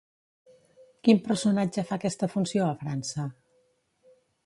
Quin 1.09 1.19
personatge 1.27 1.85
fa 1.91 2.01
aquesta 2.01 2.33
funció 2.35 2.67
a 2.71 2.81
França? 2.83 3.31